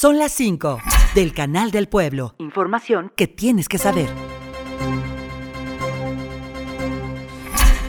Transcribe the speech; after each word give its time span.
Son 0.00 0.18
las 0.18 0.32
5 0.32 0.78
del 1.14 1.34
Canal 1.34 1.72
del 1.72 1.86
Pueblo. 1.86 2.34
Información 2.38 3.12
que 3.16 3.26
tienes 3.26 3.68
que 3.68 3.76
saber. 3.76 4.08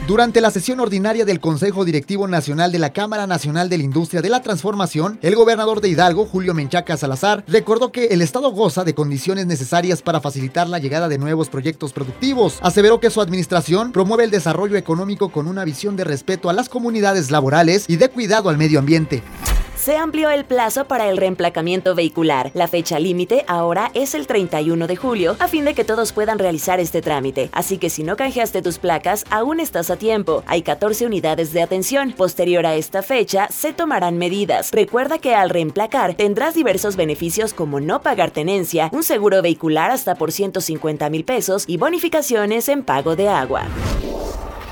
Durante 0.09 0.41
la 0.41 0.51
sesión 0.51 0.81
ordinaria 0.81 1.23
del 1.23 1.39
Consejo 1.39 1.85
Directivo 1.85 2.27
Nacional 2.27 2.73
de 2.73 2.79
la 2.79 2.91
Cámara 2.91 3.27
Nacional 3.27 3.69
de 3.69 3.77
la 3.77 3.85
Industria 3.85 4.21
de 4.21 4.27
la 4.27 4.41
Transformación, 4.41 5.19
el 5.21 5.35
gobernador 5.35 5.79
de 5.79 5.87
Hidalgo, 5.87 6.25
Julio 6.25 6.53
Menchaca 6.53 6.97
Salazar, 6.97 7.45
recordó 7.47 7.93
que 7.93 8.07
el 8.07 8.21
Estado 8.21 8.51
goza 8.51 8.83
de 8.83 8.93
condiciones 8.93 9.45
necesarias 9.45 10.01
para 10.01 10.19
facilitar 10.19 10.67
la 10.67 10.79
llegada 10.79 11.07
de 11.07 11.17
nuevos 11.17 11.47
proyectos 11.47 11.93
productivos. 11.93 12.59
Aseveró 12.61 12.99
que 12.99 13.09
su 13.09 13.21
administración 13.21 13.93
promueve 13.93 14.25
el 14.25 14.31
desarrollo 14.31 14.75
económico 14.75 15.29
con 15.29 15.47
una 15.47 15.63
visión 15.63 15.95
de 15.95 16.03
respeto 16.03 16.49
a 16.49 16.53
las 16.53 16.67
comunidades 16.67 17.31
laborales 17.31 17.85
y 17.87 17.95
de 17.95 18.09
cuidado 18.09 18.49
al 18.49 18.57
medio 18.57 18.79
ambiente 18.79 19.23
se 19.81 19.97
amplió 19.97 20.29
el 20.29 20.45
plazo 20.45 20.85
para 20.85 21.09
el 21.09 21.17
reemplacamiento 21.17 21.95
vehicular. 21.95 22.51
La 22.53 22.67
fecha 22.67 22.99
límite 22.99 23.43
ahora 23.47 23.89
es 23.95 24.13
el 24.13 24.27
31 24.27 24.85
de 24.85 24.95
julio, 24.95 25.35
a 25.39 25.47
fin 25.47 25.65
de 25.65 25.73
que 25.73 25.83
todos 25.83 26.13
puedan 26.13 26.37
realizar 26.37 26.79
este 26.79 27.01
trámite. 27.01 27.49
Así 27.51 27.79
que 27.79 27.89
si 27.89 28.03
no 28.03 28.15
canjeaste 28.15 28.61
tus 28.61 28.77
placas, 28.77 29.25
aún 29.31 29.59
estás 29.59 29.89
a 29.89 29.95
tiempo. 29.95 30.43
Hay 30.45 30.61
14 30.61 31.07
unidades 31.07 31.51
de 31.51 31.63
atención. 31.63 32.11
Posterior 32.11 32.67
a 32.67 32.75
esta 32.75 33.01
fecha, 33.01 33.47
se 33.49 33.73
tomarán 33.73 34.19
medidas. 34.19 34.71
Recuerda 34.71 35.17
que 35.17 35.33
al 35.33 35.49
reemplacar 35.49 36.13
tendrás 36.13 36.53
diversos 36.53 36.95
beneficios 36.95 37.55
como 37.55 37.79
no 37.79 38.03
pagar 38.03 38.29
tenencia, 38.29 38.91
un 38.93 39.01
seguro 39.01 39.41
vehicular 39.41 39.89
hasta 39.89 40.13
por 40.13 40.31
150 40.31 41.09
mil 41.09 41.25
pesos 41.25 41.63
y 41.65 41.77
bonificaciones 41.77 42.69
en 42.69 42.83
pago 42.83 43.15
de 43.15 43.29
agua. 43.29 43.65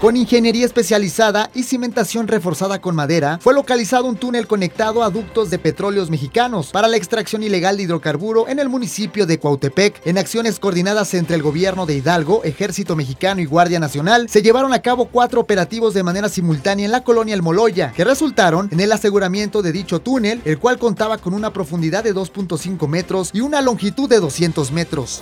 Con 0.01 0.15
ingeniería 0.15 0.65
especializada 0.65 1.51
y 1.53 1.63
cimentación 1.63 2.29
reforzada 2.29 2.79
con 2.79 2.95
madera, 2.95 3.37
fue 3.41 3.53
localizado 3.53 4.05
un 4.05 4.15
túnel 4.15 4.47
conectado 4.47 5.03
a 5.03 5.09
ductos 5.09 5.49
de 5.49 5.59
petróleos 5.59 6.09
mexicanos 6.09 6.71
para 6.71 6.87
la 6.87 6.95
extracción 6.95 7.43
ilegal 7.43 7.75
de 7.75 7.83
hidrocarburo 7.83 8.47
en 8.47 8.59
el 8.59 8.69
municipio 8.69 9.25
de 9.25 9.39
Cuautepec. 9.39 9.99
En 10.07 10.17
acciones 10.17 10.57
coordinadas 10.57 11.13
entre 11.15 11.35
el 11.35 11.41
gobierno 11.41 11.85
de 11.85 11.95
Hidalgo, 11.95 12.45
Ejército 12.45 12.95
Mexicano 12.95 13.41
y 13.41 13.45
Guardia 13.45 13.81
Nacional, 13.81 14.29
se 14.29 14.41
llevaron 14.41 14.71
a 14.71 14.81
cabo 14.81 15.09
cuatro 15.09 15.41
operativos 15.41 15.93
de 15.93 16.03
manera 16.03 16.29
simultánea 16.29 16.85
en 16.85 16.93
la 16.93 17.03
colonia 17.03 17.35
El 17.35 17.41
Moloya, 17.41 17.91
que 17.91 18.05
resultaron 18.05 18.69
en 18.71 18.79
el 18.79 18.93
aseguramiento 18.93 19.61
de 19.61 19.73
dicho 19.73 19.99
túnel, 19.99 20.41
el 20.45 20.59
cual 20.59 20.79
contaba 20.79 21.17
con 21.17 21.33
una 21.33 21.51
profundidad 21.51 22.05
de 22.05 22.15
2.5 22.15 22.87
metros 22.87 23.31
y 23.33 23.41
una 23.41 23.61
longitud 23.61 24.07
de 24.07 24.21
200 24.21 24.71
metros. 24.71 25.21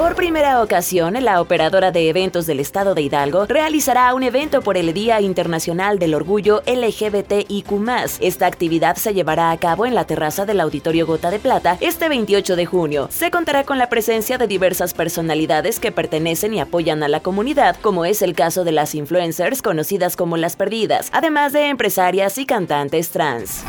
Por 0.00 0.14
primera 0.14 0.62
ocasión, 0.62 1.12
la 1.22 1.42
operadora 1.42 1.92
de 1.92 2.08
eventos 2.08 2.46
del 2.46 2.58
estado 2.58 2.94
de 2.94 3.02
Hidalgo 3.02 3.44
realizará 3.44 4.14
un 4.14 4.22
evento 4.22 4.62
por 4.62 4.78
el 4.78 4.94
Día 4.94 5.20
Internacional 5.20 5.98
del 5.98 6.14
Orgullo 6.14 6.62
LGBTIQ. 6.66 7.70
Esta 8.20 8.46
actividad 8.46 8.96
se 8.96 9.12
llevará 9.12 9.50
a 9.50 9.58
cabo 9.58 9.84
en 9.84 9.94
la 9.94 10.06
terraza 10.06 10.46
del 10.46 10.60
Auditorio 10.60 11.06
Gota 11.06 11.30
de 11.30 11.38
Plata 11.38 11.76
este 11.80 12.08
28 12.08 12.56
de 12.56 12.64
junio. 12.64 13.08
Se 13.10 13.30
contará 13.30 13.64
con 13.64 13.76
la 13.76 13.90
presencia 13.90 14.38
de 14.38 14.46
diversas 14.46 14.94
personalidades 14.94 15.78
que 15.78 15.92
pertenecen 15.92 16.54
y 16.54 16.60
apoyan 16.60 17.02
a 17.02 17.08
la 17.08 17.20
comunidad, 17.20 17.76
como 17.82 18.06
es 18.06 18.22
el 18.22 18.34
caso 18.34 18.64
de 18.64 18.72
las 18.72 18.94
influencers 18.94 19.60
conocidas 19.60 20.16
como 20.16 20.38
las 20.38 20.56
perdidas, 20.56 21.10
además 21.12 21.52
de 21.52 21.68
empresarias 21.68 22.38
y 22.38 22.46
cantantes 22.46 23.10
trans. 23.10 23.66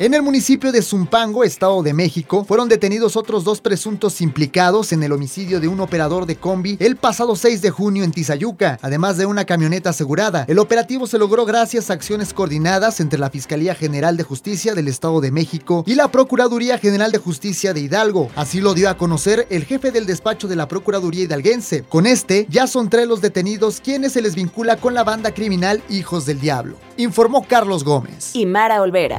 En 0.00 0.14
el 0.14 0.22
municipio 0.22 0.72
de 0.72 0.80
Zumpango, 0.80 1.44
Estado 1.44 1.82
de 1.82 1.92
México, 1.92 2.46
fueron 2.46 2.70
detenidos 2.70 3.18
otros 3.18 3.44
dos 3.44 3.60
presuntos 3.60 4.22
implicados 4.22 4.94
en 4.94 5.02
el 5.02 5.12
homicidio 5.12 5.60
de 5.60 5.68
un 5.68 5.78
operador 5.78 6.24
de 6.24 6.36
combi 6.36 6.78
el 6.80 6.96
pasado 6.96 7.36
6 7.36 7.60
de 7.60 7.68
junio 7.68 8.02
en 8.02 8.10
Tizayuca, 8.10 8.78
además 8.80 9.18
de 9.18 9.26
una 9.26 9.44
camioneta 9.44 9.90
asegurada. 9.90 10.46
El 10.48 10.58
operativo 10.58 11.06
se 11.06 11.18
logró 11.18 11.44
gracias 11.44 11.90
a 11.90 11.92
acciones 11.92 12.32
coordinadas 12.32 12.98
entre 13.00 13.18
la 13.18 13.28
Fiscalía 13.28 13.74
General 13.74 14.16
de 14.16 14.22
Justicia 14.22 14.74
del 14.74 14.88
Estado 14.88 15.20
de 15.20 15.32
México 15.32 15.84
y 15.86 15.96
la 15.96 16.08
Procuraduría 16.08 16.78
General 16.78 17.12
de 17.12 17.18
Justicia 17.18 17.74
de 17.74 17.80
Hidalgo. 17.80 18.30
Así 18.36 18.62
lo 18.62 18.72
dio 18.72 18.88
a 18.88 18.96
conocer 18.96 19.46
el 19.50 19.66
jefe 19.66 19.90
del 19.90 20.06
despacho 20.06 20.48
de 20.48 20.56
la 20.56 20.66
Procuraduría 20.66 21.24
hidalguense. 21.24 21.82
Con 21.82 22.06
este, 22.06 22.46
ya 22.48 22.66
son 22.68 22.88
tres 22.88 23.06
los 23.06 23.20
detenidos 23.20 23.82
quienes 23.82 24.12
se 24.12 24.22
les 24.22 24.34
vincula 24.34 24.78
con 24.78 24.94
la 24.94 25.04
banda 25.04 25.34
criminal 25.34 25.82
Hijos 25.90 26.24
del 26.24 26.40
Diablo, 26.40 26.76
informó 26.96 27.46
Carlos 27.46 27.84
Gómez. 27.84 28.30
Y 28.32 28.46
Mara 28.46 28.80
Olvera. 28.80 29.18